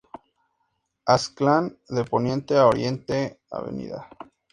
Aztlán 1.05 1.77
de 1.87 2.03
Poniente 2.05 2.57
a 2.61 2.65
Oriente, 2.67 3.37
Av. 3.51 3.69